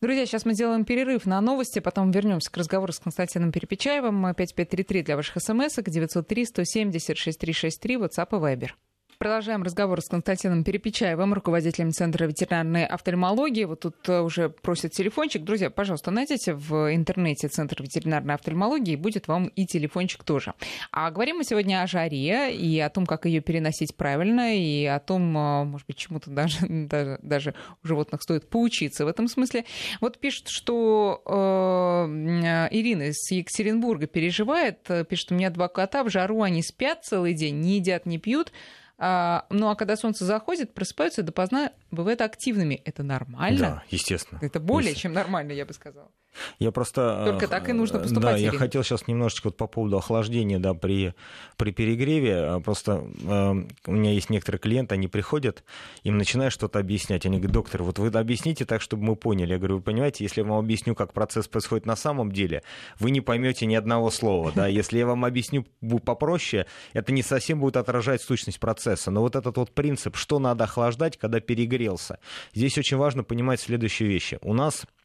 [0.00, 4.32] Друзья, сейчас мы сделаем перерыв на новости, потом вернемся к разговору с Константином Перепечаевым.
[4.32, 8.70] 5533 для ваших смс, 903 170 6363, WhatsApp и Viber.
[9.18, 13.64] Продолжаем разговор с Константином Перепечаевым, руководителем Центра ветеринарной офтальмологии.
[13.64, 15.42] Вот тут э, уже просят телефончик.
[15.42, 20.54] Друзья, пожалуйста, найдите в интернете Центр ветеринарной офтальмологии, будет вам и телефончик тоже.
[20.92, 25.00] А говорим мы сегодня о жаре и о том, как ее переносить правильно, и о
[25.00, 29.64] том, э, может быть, чему-то даже, даже, даже у животных стоит поучиться в этом смысле.
[30.00, 36.42] Вот пишут, что э, Ирина из Екатеринбурга переживает, пишет, у меня два кота в жару,
[36.42, 38.52] они спят целый день, не едят, не пьют,
[38.98, 42.82] а, ну а когда солнце заходит, просыпаются допоздна, бывают активными.
[42.84, 43.58] Это нормально?
[43.58, 44.40] Да, естественно.
[44.42, 46.10] Это более чем нормально, я бы сказала.
[46.58, 47.24] Я просто...
[47.26, 48.22] Только так и нужно поступать.
[48.22, 51.14] Да, я хотел сейчас немножечко вот по поводу охлаждения да, при,
[51.56, 52.36] при перегреве.
[52.36, 55.64] А, просто э, у меня есть некоторые клиенты, они приходят,
[56.02, 57.26] им начинают что-то объяснять.
[57.26, 59.52] Они говорят, доктор, вот вы объясните так, чтобы мы поняли.
[59.52, 62.62] Я говорю, вы понимаете, если я вам объясню, как процесс происходит на самом деле,
[62.98, 64.52] вы не поймете ни одного слова.
[64.54, 64.66] Да?
[64.66, 65.64] Если я вам объясню
[66.04, 69.10] попроще, это не совсем будет отражать сущность процесса.
[69.10, 72.18] Но вот этот вот принцип, что надо охлаждать, когда перегрелся.
[72.54, 74.38] Здесь очень важно понимать следующие вещи.
[74.42, 74.97] У нас а, а,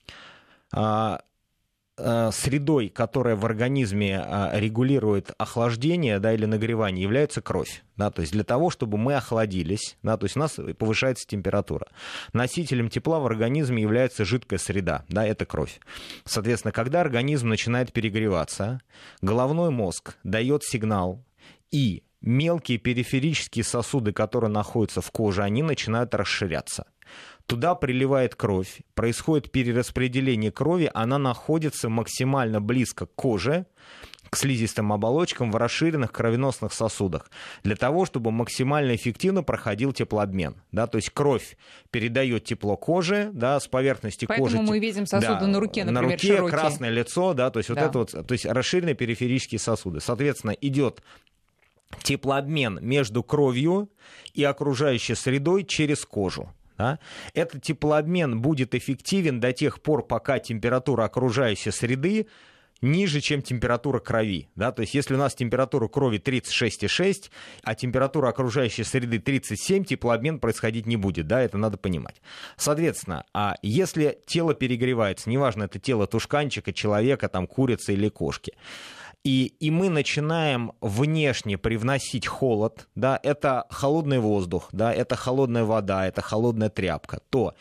[1.96, 7.84] средой, которая в организме а, регулирует охлаждение да, или нагревание, является кровь.
[7.98, 11.88] Да, то есть для того, чтобы мы охладились, да, то есть у нас повышается температура.
[12.34, 15.80] Носителем тепла в организме является жидкая среда, да, это кровь.
[16.26, 18.82] Соответственно, когда организм начинает перегреваться,
[19.22, 21.24] головной мозг дает сигнал,
[21.70, 26.88] и мелкие периферические сосуды, которые находятся в коже, они начинают расширяться.
[27.46, 33.66] Туда приливает кровь, происходит перераспределение крови, она находится максимально близко к коже,
[34.30, 37.30] к слизистым оболочкам в расширенных кровеносных сосудах,
[37.64, 40.56] для того, чтобы максимально эффективно проходил теплообмен.
[40.72, 41.56] Да, то есть кровь
[41.92, 44.58] передает тепло коже да, с поверхности Поэтому кожи.
[44.58, 46.58] Поэтому мы видим сосуды да, на руке, например, На руке широкие.
[46.58, 47.76] красное лицо, да, то есть да.
[47.76, 50.00] вот это вот, то есть расширенные периферические сосуды.
[50.00, 51.04] Соответственно, идет
[52.02, 53.92] теплообмен между кровью
[54.34, 56.50] и окружающей средой через кожу.
[56.78, 57.00] Да?
[57.34, 62.28] Этот теплообмен будет эффективен до тех пор, пока температура окружающей среды
[62.84, 64.50] ниже, чем температура крови.
[64.56, 64.72] Да?
[64.72, 67.32] То есть если у нас температура крови 36,6,
[67.64, 71.28] а температура окружающей среды 37, теплообмен происходить не будет.
[71.28, 71.42] Да?
[71.42, 72.22] Это надо понимать.
[72.58, 78.54] Соответственно, а если тело перегревается, неважно, это тело тушканчика, человека, там, курицы или кошки,
[79.24, 86.06] и, и мы начинаем внешне привносить холод, да, это холодный воздух, да, это холодная вода,
[86.06, 87.56] это холодная тряпка, то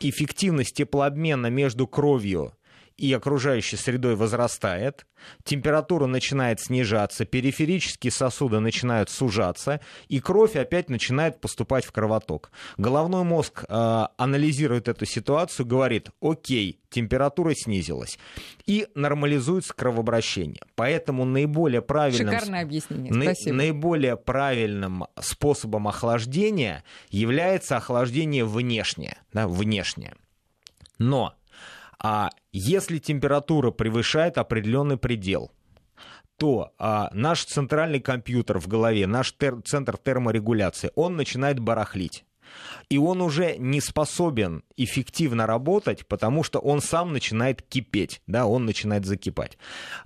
[0.00, 2.52] эффективность теплообмена между кровью
[2.96, 5.06] и окружающей средой возрастает,
[5.42, 12.52] температура начинает снижаться, периферические сосуды начинают сужаться, и кровь опять начинает поступать в кровоток.
[12.76, 18.18] Головной мозг э, анализирует эту ситуацию, говорит, окей, температура снизилась,
[18.66, 20.62] и нормализуется кровообращение.
[20.76, 23.56] Поэтому наиболее правильным, Шикарное объяснение, спасибо.
[23.56, 29.18] наиболее правильным способом охлаждения является охлаждение внешнее.
[29.32, 30.14] Да, внешнее.
[30.98, 31.34] Но
[31.98, 35.52] а если температура превышает определенный предел,
[36.36, 42.24] то а, наш центральный компьютер в голове, наш тер- центр терморегуляции, он начинает барахлить
[42.88, 48.64] и он уже не способен эффективно работать, потому что он сам начинает кипеть, да, он
[48.64, 49.56] начинает закипать.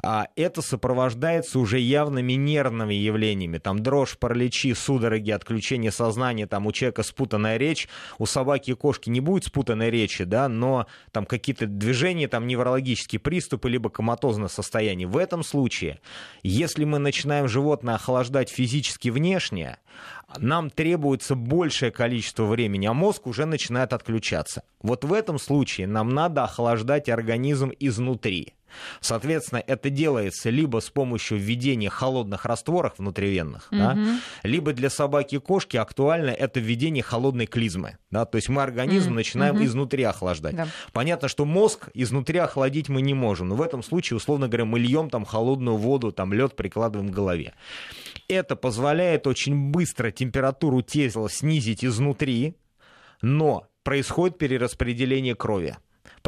[0.03, 6.73] А это сопровождается уже явными нервными явлениями, там дрожь, параличи, судороги, отключение сознания, там у
[6.73, 11.67] человека спутанная речь, у собаки и кошки не будет спутанной речи, да, но там какие-то
[11.67, 15.09] движения, там неврологические приступы, либо коматозное состояние.
[15.09, 16.01] В этом случае,
[16.43, 19.79] если мы начинаем животное охлаждать физически внешне,
[20.37, 24.63] нам требуется большее количество времени, а мозг уже начинает отключаться.
[24.83, 28.55] Вот в этом случае нам надо охлаждать организм изнутри.
[29.01, 33.79] Соответственно, это делается либо с помощью введения холодных растворов внутривенных, угу.
[33.79, 33.99] да,
[34.43, 37.99] либо для собаки и кошки актуально это введение холодной клизмы.
[38.11, 39.17] Да, то есть мы организм угу.
[39.17, 39.65] начинаем угу.
[39.65, 40.57] изнутри охлаждать.
[40.57, 40.69] Да.
[40.93, 44.79] Понятно, что мозг изнутри охладить мы не можем, но в этом случае, условно говоря, мы
[44.79, 47.55] льем там холодную воду, там лед прикладываем к голове.
[48.29, 52.55] Это позволяет очень быстро температуру тела снизить изнутри,
[53.23, 55.77] но происходит перераспределение крови.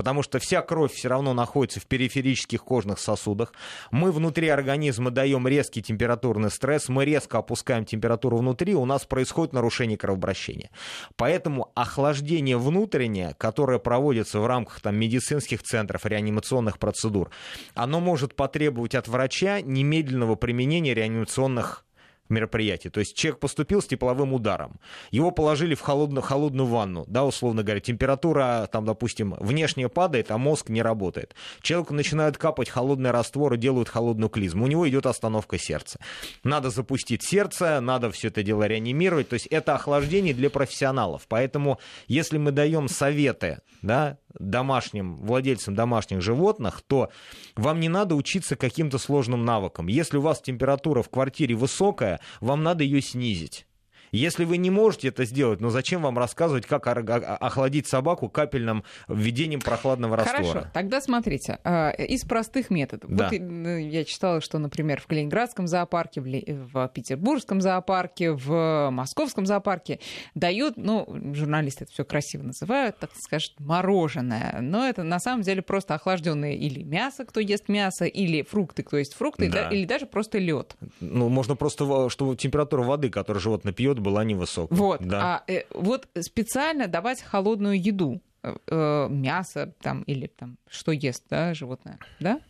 [0.01, 3.53] Потому что вся кровь все равно находится в периферических кожных сосудах.
[3.91, 9.53] Мы внутри организма даем резкий температурный стресс, мы резко опускаем температуру внутри, у нас происходит
[9.53, 10.71] нарушение кровообращения.
[11.17, 17.31] Поэтому охлаждение внутреннее, которое проводится в рамках там, медицинских центров, реанимационных процедур,
[17.75, 21.85] оно может потребовать от врача немедленного применения реанимационных
[22.31, 22.91] мероприятие.
[22.91, 27.63] То есть человек поступил с тепловым ударом, его положили в холодную, холодную ванну, да, условно
[27.63, 31.35] говоря, температура там, допустим, внешняя падает, а мозг не работает.
[31.63, 34.65] Человеку начинают капать холодный раствор и делают холодную клизму.
[34.65, 35.99] У него идет остановка сердца.
[36.45, 39.29] Надо запустить сердце, надо все это дело реанимировать.
[39.29, 41.27] То есть это охлаждение для профессионалов.
[41.29, 47.11] Поэтому если мы даем советы, да, домашним, владельцам домашних животных, то
[47.57, 49.87] вам не надо учиться каким-то сложным навыкам.
[49.87, 53.67] Если у вас температура в квартире высокая, вам надо ее снизить.
[54.13, 59.61] Если вы не можете это сделать, ну зачем вам рассказывать, как охладить собаку капельным введением
[59.61, 60.45] прохладного раствора?
[60.45, 63.11] Хорошо, тогда смотрите, а, из простых методов.
[63.11, 63.29] Да.
[63.31, 70.01] Вот ну, я читала, что, например, в Калининградском зоопарке, в Петербургском зоопарке, в Московском зоопарке
[70.35, 74.59] дают, ну, журналисты это все красиво называют, так сказать, мороженое.
[74.61, 78.99] Но это на самом деле просто охлажденное или мясо, кто ест мясо, или фрукты, кто
[78.99, 79.69] ест фрукты, да.
[79.71, 80.77] или даже просто лед.
[81.01, 84.77] Ну, можно просто, чтобы температура воды, которую животное пьет, была невысокая.
[84.77, 85.43] Вот, да.
[85.47, 91.25] а, э, вот специально давать холодную еду, э, э, мясо там или там что ест,
[91.31, 92.41] да, животное, да?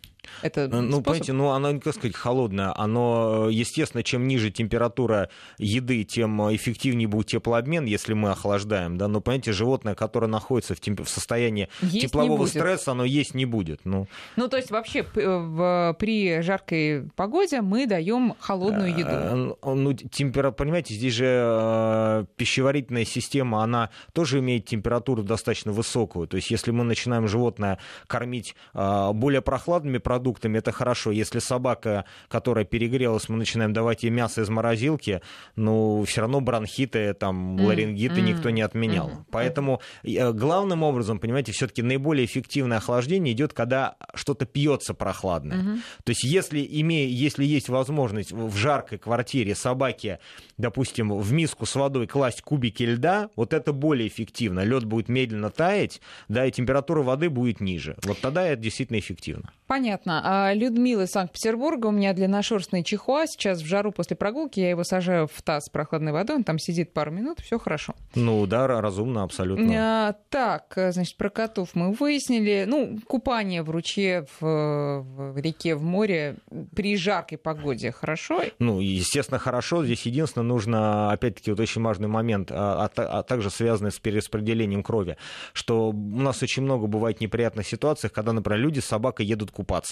[0.43, 1.05] Это ну, способ?
[1.05, 2.73] понимаете, ну, оно, как сказать, холодное.
[2.77, 5.29] Оно, естественно, чем ниже температура
[5.59, 9.09] еды, тем эффективнее будет теплообмен, если мы охлаждаем, да.
[9.09, 11.03] Но, понимаете, животное, которое находится в, темп...
[11.03, 13.81] в состоянии есть теплового стресса, оно есть не будет.
[13.85, 14.07] Ну,
[14.37, 15.97] ну то есть вообще в...
[15.99, 19.11] при жаркой погоде мы даем холодную еду.
[19.11, 20.51] Э, ну, темпера...
[20.51, 26.27] понимаете, здесь же э, пищеварительная система, она тоже имеет температуру достаточно высокую.
[26.27, 31.13] То есть если мы начинаем животное кормить э, более прохладными продуктами, это хорошо.
[31.13, 35.21] Если собака, которая перегрелась, мы начинаем давать ей мясо из морозилки,
[35.55, 38.23] ну, все равно бронхиты, там, ларингиты mm-hmm.
[38.23, 39.09] никто не отменял.
[39.09, 39.25] Mm-hmm.
[39.31, 45.59] Поэтому э, главным образом, понимаете, все-таки наиболее эффективное охлаждение идет, когда что-то пьется прохладное.
[45.59, 45.79] Mm-hmm.
[46.03, 50.19] То есть, если, имея, если есть возможность в жаркой квартире собаке,
[50.59, 54.65] допустим, в миску с водой класть кубики льда, вот это более эффективно.
[54.65, 57.97] Лед будет медленно таять, да, и температура воды будет ниже.
[58.05, 59.53] Вот тогда это действительно эффективно.
[59.71, 60.00] Понятно.
[60.07, 64.85] А Людмила из Санкт-Петербурга, у меня длинношерстный чихуа, сейчас в жару после прогулки, я его
[64.85, 67.95] сажаю в таз с прохладной водой, он там сидит пару минут, все хорошо.
[68.15, 69.73] Ну да, разумно, абсолютно.
[69.77, 72.65] А, так, значит, про котов мы выяснили.
[72.67, 76.37] Ну, купание в ручье, в, в реке, в море
[76.75, 78.43] при жаркой погоде хорошо?
[78.59, 79.85] Ну, естественно, хорошо.
[79.85, 84.83] Здесь единственное, нужно, опять-таки, вот очень важный момент, а, а, а также связанный с перераспределением
[84.83, 85.17] крови,
[85.53, 89.90] что у нас очень много бывает неприятных ситуаций, когда, например, люди с собакой едут купаться.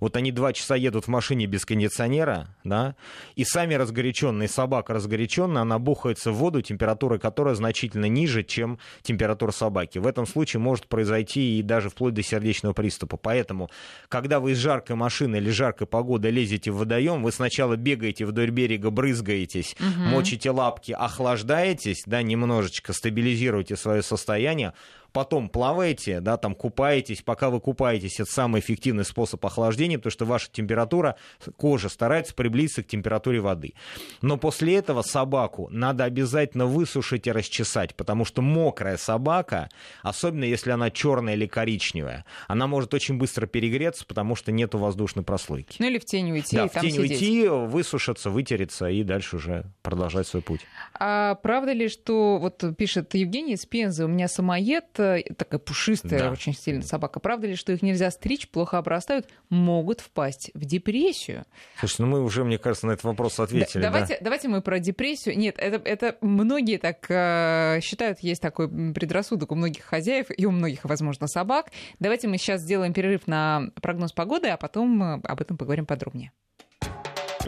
[0.00, 2.96] Вот они два часа едут в машине без кондиционера, да,
[3.34, 9.52] и сами разгоряченные, собака разгоряченная, она бухается в воду, температура которой значительно ниже, чем температура
[9.52, 9.98] собаки.
[9.98, 13.16] В этом случае может произойти и даже вплоть до сердечного приступа.
[13.16, 13.70] Поэтому,
[14.08, 18.50] когда вы из жаркой машины или жаркой погоды лезете в водоем, вы сначала бегаете вдоль
[18.50, 20.08] берега, брызгаетесь, угу.
[20.08, 24.72] мочите лапки, охлаждаетесь, да, немножечко стабилизируете свое состояние,
[25.16, 30.26] потом плаваете, да, там купаетесь, пока вы купаетесь, это самый эффективный способ охлаждения, потому что
[30.26, 31.16] ваша температура,
[31.56, 33.72] кожа старается приблизиться к температуре воды.
[34.20, 39.70] Но после этого собаку надо обязательно высушить и расчесать, потому что мокрая собака,
[40.02, 45.24] особенно если она черная или коричневая, она может очень быстро перегреться, потому что нет воздушной
[45.24, 45.76] прослойки.
[45.78, 46.56] Ну или в тень уйти.
[46.56, 47.22] Да, в тень сидеть.
[47.22, 50.60] уйти, высушиться, вытереться и дальше уже продолжать свой путь.
[50.92, 55.05] А правда ли, что, вот пишет Евгений из Пензы, у меня самоед,
[55.36, 56.30] такая пушистая да.
[56.30, 57.20] очень сильная собака.
[57.20, 61.44] Правда ли, что их нельзя стричь, плохо обрастают, могут впасть в депрессию?
[61.78, 63.82] Слушай, ну мы уже, мне кажется, на этот вопрос ответили.
[63.82, 64.24] Да, давайте, да?
[64.24, 65.38] давайте мы про депрессию.
[65.38, 70.50] Нет, это, это многие так э, считают, есть такой предрассудок у многих хозяев и у
[70.50, 71.70] многих, возможно, собак.
[71.98, 76.32] Давайте мы сейчас сделаем перерыв на прогноз погоды, а потом э, об этом поговорим подробнее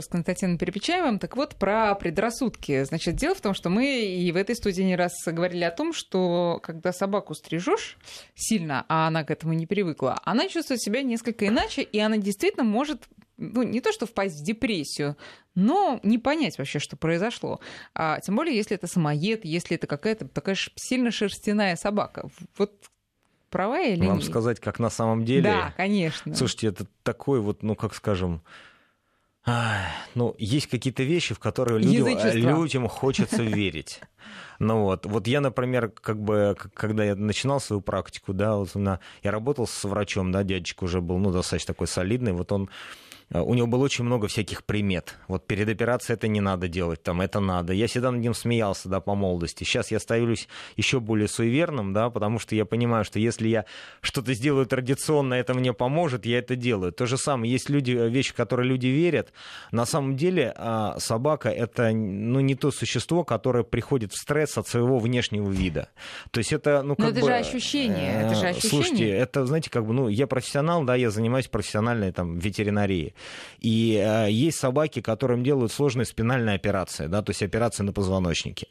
[0.03, 1.19] с Константином Перепечаевым.
[1.19, 2.85] Так вот, про предрассудки.
[2.85, 5.93] Значит, дело в том, что мы и в этой студии не раз говорили о том,
[5.93, 7.97] что когда собаку стрижешь
[8.35, 12.65] сильно, а она к этому не привыкла, она чувствует себя несколько иначе, и она действительно
[12.65, 13.09] может
[13.39, 15.17] ну, не то что впасть в депрессию,
[15.55, 17.61] но не понять вообще, что произошло.
[17.95, 22.29] А тем более, если это самоед, если это какая-то такая сильно шерстяная собака.
[22.57, 22.73] Вот
[23.51, 25.43] права или Вам сказать, как на самом деле?
[25.43, 26.35] Да, конечно.
[26.35, 28.43] Слушайте, это такой вот, ну, как скажем,
[30.15, 34.01] Ну, есть какие-то вещи, в которые людям, людям хочется верить.
[34.59, 38.99] Ну вот, вот я, например, как бы, когда я начинал свою практику, да, вот на,
[39.23, 42.69] я работал с врачом, да, дядечка уже был, ну, достаточно такой солидный, вот он
[43.31, 45.17] у него было очень много всяких примет.
[45.29, 47.75] Вот перед операцией это не надо делать, там это надо.
[47.75, 49.65] Я всегда над ним смеялся, да, по молодости.
[49.65, 53.67] Сейчас я становлюсь еще более суеверным, да, потому что я понимаю, что если я
[54.01, 56.93] что-то сделаю традиционно, это мне поможет, я это делаю.
[56.93, 59.33] То же самое, есть люди, э, вещи, в которые люди верят.
[59.73, 64.69] На самом деле а, собака это, ну, не то существо, которое приходит в стресс от
[64.69, 65.91] своего внешнего вида.
[66.31, 67.27] То есть это, ну, как Но это бы...
[67.27, 68.71] же ощущение, это же э, ощущение.
[68.71, 73.15] Слушайте, это, знаете, как бы, ну, я профессионал, да, я занимаюсь профессиональной там ветеринарией.
[73.61, 78.69] И э, есть собаки, которым делают сложные спинальные операции, да, то есть операции на позвоночнике.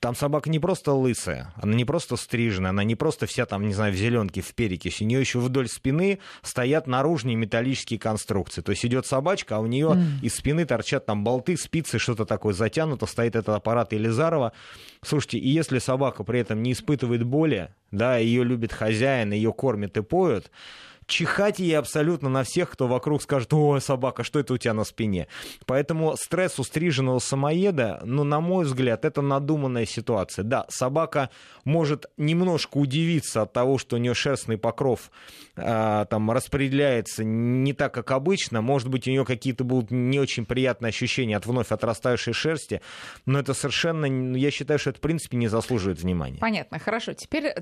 [0.00, 3.74] Там собака не просто лысая, она не просто стрижена, она не просто вся там, не
[3.74, 5.04] знаю, в зеленке, в перекиси.
[5.04, 8.62] У нее еще вдоль спины стоят наружные металлические конструкции.
[8.62, 10.22] То есть идет собачка, а у нее mm.
[10.22, 14.52] из спины торчат там болты, спицы, что-то такое затянуто, стоит этот аппарат Елизарова.
[15.02, 19.96] Слушайте, и если собака при этом не испытывает боли, да, ее любит хозяин, ее кормят
[19.96, 20.50] и поют,
[21.06, 24.84] чихать ей абсолютно на всех, кто вокруг скажет, о, собака, что это у тебя на
[24.84, 25.28] спине.
[25.64, 30.42] Поэтому стресс у стриженного самоеда, ну, на мой взгляд, это надуманная ситуация.
[30.42, 31.30] Да, собака
[31.64, 35.10] может немножко удивиться от того, что у нее шерстный покров
[35.56, 38.60] э, там распределяется не так, как обычно.
[38.60, 42.80] Может быть, у нее какие-то будут не очень приятные ощущения от вновь отрастающей шерсти,
[43.26, 44.06] но это совершенно,
[44.36, 46.38] я считаю, что это, в принципе, не заслуживает внимания.
[46.38, 47.12] Понятно, хорошо.
[47.12, 47.54] Теперь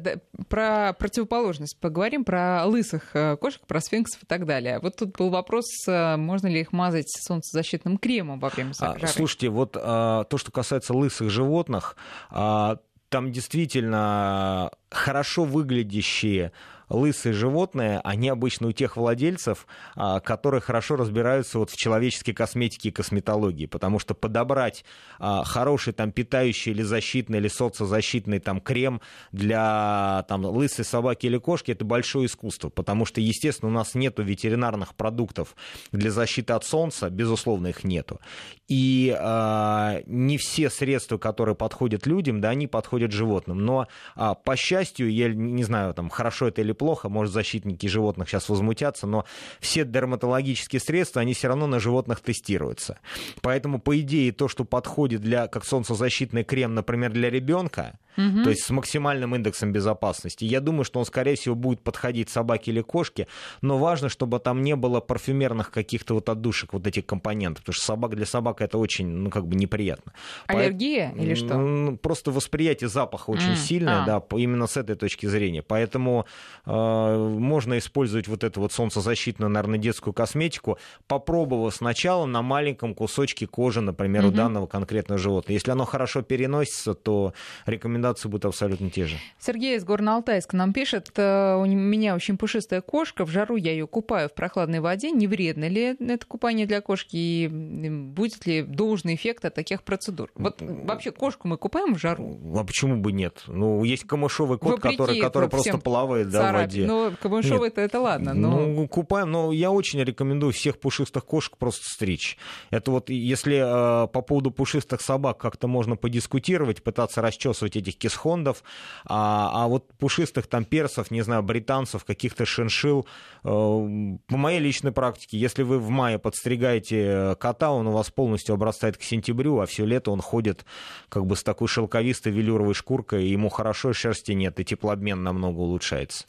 [0.48, 4.78] про противоположность поговорим, про лысых э, кошек, про сфинксов и так далее.
[4.80, 9.06] Вот тут был вопрос, э, можно ли их мазать солнцезащитным кремом во время а, жары.
[9.08, 11.96] Слушайте, вот а, то, что касается лысых животных,
[12.30, 16.52] а, там действительно хорошо выглядящие
[16.94, 22.88] лысые животные, они обычно у тех владельцев, а, которые хорошо разбираются вот в человеческой косметике
[22.88, 24.84] и косметологии, потому что подобрать
[25.18, 29.00] а, хороший там питающий или защитный или социозащитный там крем
[29.32, 34.22] для там лысой собаки или кошки это большое искусство, потому что естественно у нас нету
[34.22, 35.54] ветеринарных продуктов
[35.92, 38.20] для защиты от солнца, безусловно их нету,
[38.68, 44.56] и э, не все средства, которые подходят людям, да, они подходят животным, но э, по
[44.56, 49.24] счастью, я не знаю там хорошо это или плохо, может, защитники животных сейчас возмутятся, но
[49.60, 52.98] все дерматологические средства, они все равно на животных тестируются.
[53.40, 58.44] Поэтому, по идее, то, что подходит для, как солнцезащитный крем, например, для ребенка, угу.
[58.44, 62.70] то есть с максимальным индексом безопасности, я думаю, что он, скорее всего, будет подходить собаке
[62.70, 63.26] или кошке,
[63.62, 67.84] но важно, чтобы там не было парфюмерных каких-то вот отдушек, вот этих компонентов, потому что
[67.84, 70.12] собак для собак это очень, ну, как бы неприятно.
[70.46, 71.18] Аллергия По...
[71.18, 71.98] или что?
[72.02, 73.56] Просто восприятие запаха очень mm.
[73.56, 74.06] сильное, а.
[74.06, 75.62] да, именно с этой точки зрения.
[75.62, 76.26] Поэтому
[76.66, 83.80] можно использовать вот эту вот солнцезащитную, наверное, детскую косметику, попробовав сначала на маленьком кусочке кожи,
[83.80, 84.28] например, mm-hmm.
[84.28, 85.52] у данного конкретного животного.
[85.52, 87.34] Если оно хорошо переносится, то
[87.66, 89.16] рекомендации будут абсолютно те же.
[89.38, 93.86] Сергей из Горно-Алтайска нам пишет, э, у меня очень пушистая кошка, в жару я ее
[93.86, 99.14] купаю в прохладной воде, не вредно ли это купание для кошки и будет ли должный
[99.16, 100.30] эффект от таких процедур?
[100.34, 102.38] Вот вообще кошку мы купаем в жару?
[102.56, 103.42] А почему бы нет?
[103.46, 106.86] Ну, есть камышовый кот, Вопреки который, который просто плавает да, воде.
[106.86, 108.34] Ну, камышовый это, это ладно.
[108.34, 108.60] Но...
[108.60, 112.38] Ну, купаем, но я очень рекомендую всех пушистых кошек просто стричь.
[112.70, 118.62] Это вот, если э, по поводу пушистых собак как-то можно подискутировать, пытаться расчесывать этих кисхондов,
[119.04, 123.06] а, а вот пушистых там персов, не знаю, британцев, каких-то шиншил,
[123.42, 128.54] э, по моей личной практике, если вы в мае подстригаете кота, он у вас полностью
[128.54, 130.64] обрастает к сентябрю, а все лето он ходит
[131.08, 135.58] как бы с такой шелковистой велюровой шкуркой, и ему хорошо, шерсти нет, и теплообмен намного
[135.58, 136.24] улучшается.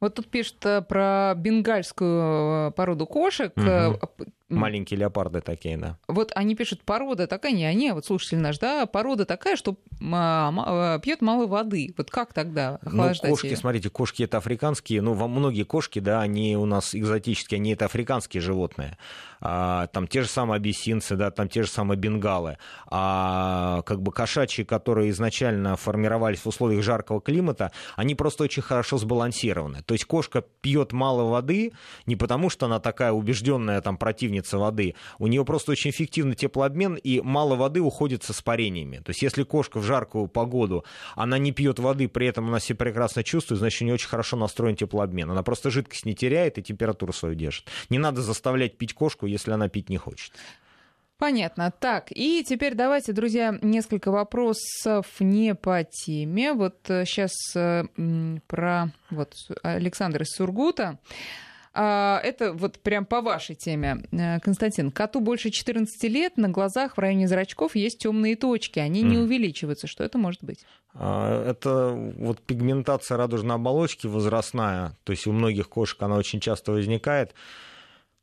[0.00, 3.52] Вот тут пишут э, про бенгальскую э, породу кошек.
[3.56, 3.98] Угу.
[4.48, 5.98] Маленькие леопарды такие, да.
[6.08, 9.76] Вот они пишут, порода такая, не они, а вот слушатель наш, да, порода такая, что
[10.10, 11.94] а, пьет мало воды.
[11.98, 13.56] Вот как тогда ну, охлаждать Ну, кошки, ее?
[13.56, 18.40] смотрите, кошки это африканские, ну, многие кошки, да, они у нас экзотические, они это африканские
[18.40, 18.96] животные.
[19.40, 22.56] А, там те же самые абиссинцы, да, там те же самые бенгалы.
[22.86, 28.96] А как бы кошачьи, которые изначально формировались в условиях жаркого климата, они просто очень хорошо
[28.98, 29.82] сбалансированы.
[29.82, 31.72] То есть кошка пьет мало воды
[32.06, 34.94] не потому, что она такая убежденная там противница противница воды.
[35.18, 38.98] У нее просто очень эффективный теплообмен, и мало воды уходит с испарениями.
[38.98, 40.84] То есть если кошка в жаркую погоду,
[41.16, 44.36] она не пьет воды, при этом она себя прекрасно чувствует, значит, у нее очень хорошо
[44.36, 45.30] настроен теплообмен.
[45.30, 47.66] Она просто жидкость не теряет и температуру свою держит.
[47.90, 50.32] Не надо заставлять пить кошку, если она пить не хочет.
[51.18, 51.72] Понятно.
[51.80, 56.52] Так, и теперь давайте, друзья, несколько вопросов не по теме.
[56.52, 57.82] Вот сейчас э,
[58.46, 60.98] про вот Александр из Сургута.
[61.74, 64.90] А, это вот прям по вашей теме, э, Константин.
[64.90, 69.06] Коту больше 14 лет, на глазах в районе зрачков есть темные точки, они mm.
[69.06, 69.86] не увеличиваются.
[69.86, 70.64] Что это может быть?
[70.94, 76.72] А, это вот пигментация радужной оболочки возрастная, то есть у многих кошек она очень часто
[76.72, 77.34] возникает.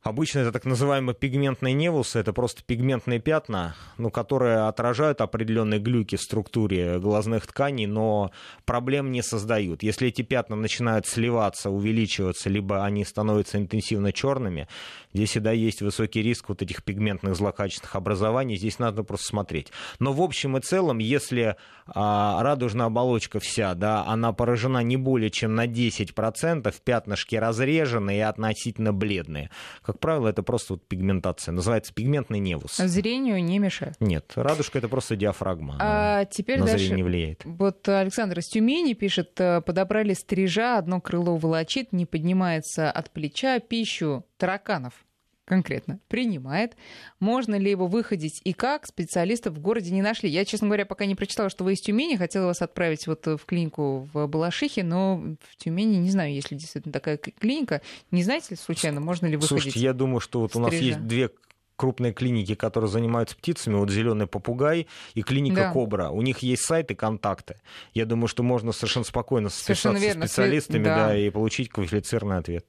[0.06, 6.16] Обычно это так называемые пигментные невусы, это просто пигментные пятна, ну, которые отражают определенные глюки
[6.16, 8.30] в структуре глазных тканей, но
[8.66, 9.82] проблем не создают.
[9.82, 14.68] Если эти пятна начинают сливаться, увеличиваться, либо они становятся интенсивно черными,
[15.12, 19.72] здесь всегда есть высокий риск вот этих пигментных злокачественных образований, здесь надо просто смотреть.
[19.98, 21.56] Но в общем и целом, если
[21.88, 28.20] а, радужная оболочка вся, да, она поражена не более чем на 10%, пятнышки разрежены и
[28.20, 29.50] относительно бледные,
[29.96, 31.54] как правило, это просто вот пигментация.
[31.54, 32.76] Называется пигментный невус.
[32.76, 33.96] Зрению не мешает?
[34.02, 35.78] Нет, радужка это просто диафрагма.
[35.80, 36.94] А теперь на дальше.
[36.94, 37.44] не влияет.
[37.46, 43.60] Вот Александр из Тюмени пишет, э, подобрали стрижа, одно крыло волочит, не поднимается от плеча,
[43.60, 45.05] пищу тараканов
[45.46, 46.76] конкретно принимает.
[47.20, 48.86] Можно ли его выходить и как?
[48.86, 50.30] Специалистов в городе не нашли.
[50.30, 52.16] Я, честно говоря, пока не прочитала, что вы из Тюмени.
[52.16, 56.58] Хотела вас отправить вот в клинику в Балашихе, но в Тюмени не знаю, есть ли
[56.58, 57.82] действительно такая клиника.
[58.12, 59.50] Не знаете ли случайно, можно ли выходить?
[59.50, 61.30] Слушайте, я думаю, что вот у нас есть две
[61.76, 65.72] крупные клиники, которые занимаются птицами, вот зеленый попугай и клиника да.
[65.72, 66.10] Кобра.
[66.10, 67.56] У них есть сайт и контакты.
[67.94, 71.08] Я думаю, что можно совершенно спокойно совершенно списаться с специалистами да.
[71.08, 72.66] Да, и получить квалифицированный ответ.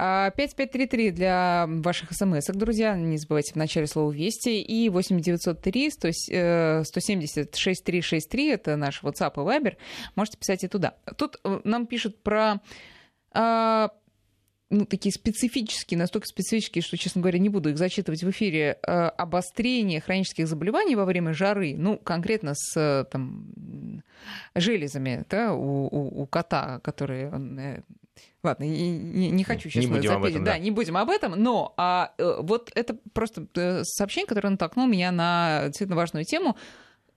[0.00, 2.96] 5533 а, для ваших смс друзья.
[2.96, 4.62] Не забывайте в начале слова «Вести».
[4.62, 9.76] И 8903 170 6363 это наш WhatsApp и Viber.
[10.14, 10.94] Можете писать и туда.
[11.18, 12.60] Тут э, нам пишут про
[13.32, 13.90] а,
[14.70, 18.90] ну, такие специфические, настолько специфические, что, честно говоря, не буду их зачитывать в эфире, э,
[18.90, 23.52] обострение хронических заболеваний во время жары, ну, конкретно с э, там,
[24.54, 27.82] железами да, у, у, у кота, которые
[28.42, 30.52] Ладно, не, не, не хочу сейчас не будем об этом, да.
[30.52, 34.86] да, не будем об этом, но а, э, вот это просто э, сообщение, которое натолкнуло
[34.86, 36.56] меня на действительно важную тему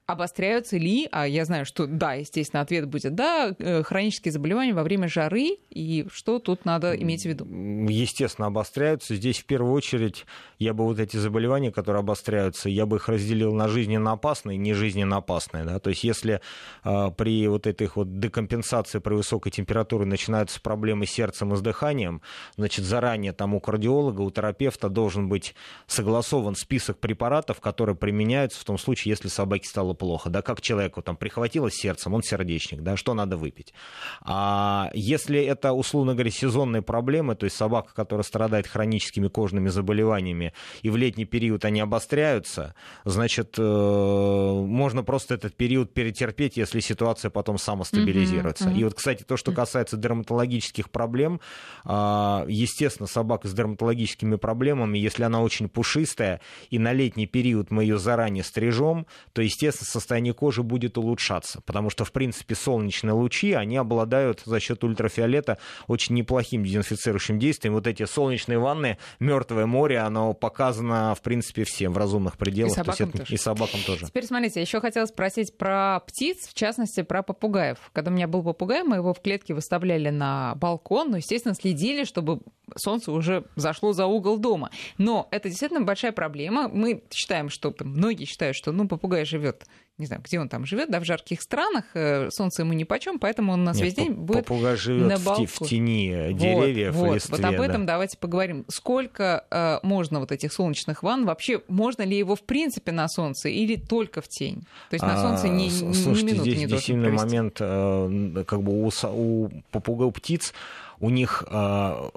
[0.06, 4.84] обостряются ли, а я знаю, что да, естественно, ответ будет да, э, хронические заболевания во
[4.84, 7.45] время жары, и что тут надо иметь в виду?
[7.89, 9.16] Естественно, обостряются.
[9.16, 10.26] Здесь в первую очередь
[10.60, 14.60] я бы вот эти заболевания, которые обостряются, я бы их разделил на жизненно опасные и
[14.60, 15.64] не жизненно опасные.
[15.64, 15.80] Да?
[15.80, 16.41] То есть если
[16.84, 21.62] э, при вот этой вот декомпенсации при высокой температуре начинаются проблемы с сердцем и с
[21.62, 22.22] дыханием,
[22.58, 25.56] значит, заранее там у кардиолога, у терапевта должен быть
[25.88, 30.62] согласован список препаратов, которые применяются в том случае, если собаке стало стало плохо, да, как
[30.62, 33.74] человеку там прихватило сердцем, он сердечник, да, что надо выпить.
[34.22, 40.54] А если это, условно говоря, сезонные проблемы, то есть собака, которая страдает хроническими кожными заболеваниями,
[40.84, 42.76] и в летний период они обостряются,
[43.06, 48.66] значит, э, можно просто этот период перетерпеть, если ситуация потом самостабилизируется.
[48.66, 48.80] Mm-hmm, mm-hmm.
[48.80, 51.39] И вот, кстати, то, что касается дерматологических проблем,
[51.86, 57.84] а, естественно, собака с дерматологическими проблемами, если она очень пушистая, и на летний период мы
[57.84, 63.53] ее заранее стрижем, то, естественно, состояние кожи будет улучшаться, потому что, в принципе, солнечные лучи,
[63.53, 65.57] они обладают за счет ультрафиолета
[65.88, 67.73] очень неплохим дезинфицирующим действием.
[67.73, 72.73] Вот эти солнечные ванны, мертвое море, оно показано, в принципе, всем в разумных пределах.
[72.73, 73.34] И собакам, это, тоже.
[73.34, 74.05] И собакам тоже.
[74.07, 77.77] Теперь смотрите, еще хотела спросить про птиц, в частности, про попугаев.
[77.93, 82.03] Когда у меня был попугай, мы его в клетке выставляли на балкон, ну, естественно, следили,
[82.03, 82.39] чтобы
[82.75, 84.69] солнце уже зашло за угол дома.
[84.97, 86.67] Но это действительно большая проблема.
[86.67, 89.65] Мы считаем, что там, многие считают, что ну, попугай живет
[89.99, 93.19] не знаю, где он там живет, да, в жарких странах, э, солнце ему ни почем,
[93.19, 95.47] поэтому он у нас Нет, весь день будет попугай живет на балконе.
[95.47, 97.93] В, тени деревьев вот, и вот, листве, вот об этом да.
[97.93, 98.65] давайте поговорим.
[98.69, 101.26] Сколько э, можно вот этих солнечных ванн?
[101.26, 104.63] Вообще, можно ли его в принципе на солнце или только в тень?
[104.89, 108.43] То есть на солнце не, не, слушайте, ни минуты здесь, не здесь сильный момент, э,
[108.47, 110.55] как бы у, у попугая, у птиц,
[110.99, 112.09] у них э,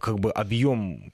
[0.00, 1.10] как бы объем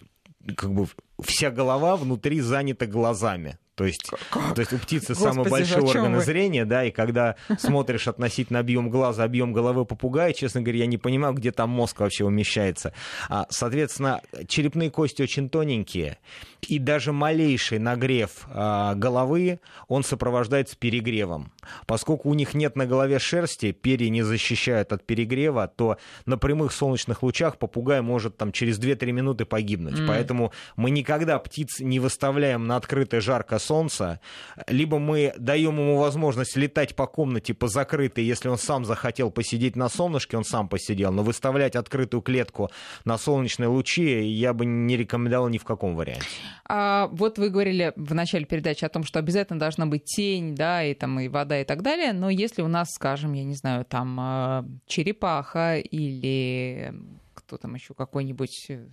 [0.57, 0.89] как бы
[1.23, 3.59] вся голова внутри занята глазами.
[3.81, 4.55] То есть, как?
[4.55, 6.21] то есть у птицы Господи, самый большой орган вы?
[6.21, 10.99] зрения, да, и когда смотришь относительно объем глаза, объем головы попугая, честно говоря, я не
[10.99, 12.93] понимаю, где там мозг вообще умещается.
[13.31, 16.19] А, соответственно, черепные кости очень тоненькие,
[16.61, 21.51] и даже малейший нагрев а, головы, он сопровождается перегревом.
[21.87, 26.73] Поскольку у них нет на голове шерсти, перья не защищают от перегрева, то на прямых
[26.73, 29.99] солнечных лучах попугай может там через 2-3 минуты погибнуть.
[29.99, 30.07] Mm.
[30.07, 34.19] Поэтому мы никогда птиц не выставляем на открытое жаркое солнца,
[34.67, 39.77] либо мы даем ему возможность летать по комнате по закрытой, если он сам захотел посидеть
[39.77, 42.71] на солнышке, он сам посидел, но выставлять открытую клетку
[43.05, 46.27] на солнечные лучи я бы не рекомендовал ни в каком варианте.
[46.69, 50.83] А вот вы говорили в начале передачи о том, что обязательно должна быть тень, да,
[50.83, 53.85] и там и вода и так далее, но если у нас, скажем, я не знаю,
[53.85, 56.93] там э, черепаха или
[57.35, 58.87] кто там еще какой-нибудь, э,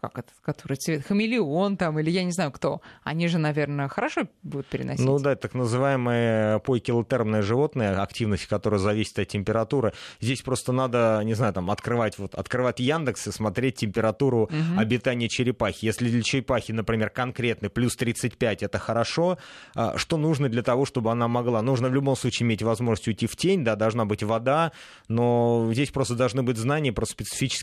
[0.00, 4.28] как это, который цвет, хамелеон там, или я не знаю кто, они же, наверное, хорошо
[4.42, 5.04] будут переносить.
[5.04, 9.92] Ну да, так называемые поикилотермные животные, активность которая зависит от температуры.
[10.20, 14.78] Здесь просто надо, не знаю, там открывать, вот, открывать Яндекс и смотреть температуру угу.
[14.78, 15.84] обитания черепахи.
[15.86, 19.38] Если для черепахи, например, конкретный плюс 35, это хорошо.
[19.74, 21.62] А что нужно для того, чтобы она могла?
[21.62, 24.72] Нужно в любом случае иметь возможность уйти в тень, да, должна быть вода,
[25.08, 27.06] но здесь просто должны быть знания про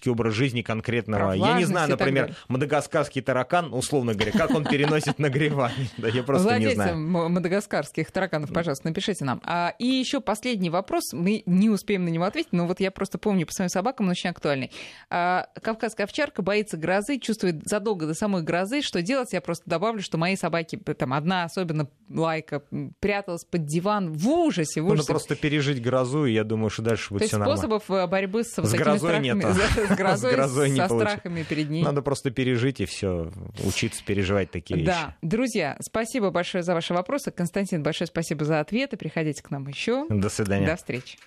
[0.08, 1.34] специфический образ жизни конкретного.
[1.34, 5.90] Я не знаю, например, мадагаскарский таракан, условно говоря, как он переносит нагревание.
[5.98, 6.98] Да, я просто не знаю.
[6.98, 9.42] мадагаскарских тараканов, пожалуйста, напишите нам.
[9.44, 11.14] А, и еще последний вопрос.
[11.14, 14.12] Мы не успеем на него ответить, но вот я просто помню по своим собакам, он
[14.12, 14.72] очень актуальный.
[15.10, 18.82] А, кавказская овчарка боится грозы, чувствует задолго до самой грозы.
[18.82, 19.34] Что делать?
[19.34, 22.64] Я просто добавлю, что мои собаки, там одна особенно лайка,
[23.00, 24.82] пряталась под диван в ужасе.
[24.82, 24.98] В ужасе.
[24.98, 27.58] Надо просто пережить грозу, и я думаю, что дальше будет все нормально.
[27.58, 29.38] способов э, борьбы с, с грозой нет.
[29.38, 31.84] С грозой, с грозой со страхами перед ней.
[31.84, 33.32] Надо просто пережить и все,
[33.64, 34.88] учиться переживать такие вещи.
[34.88, 35.16] Да.
[35.22, 37.32] Друзья, спасибо большое за ваши вопросы.
[37.32, 38.98] Константин, большое спасибо за ответы.
[38.98, 40.06] Приходите к нам еще.
[40.10, 40.66] До свидания.
[40.66, 41.18] До встречи.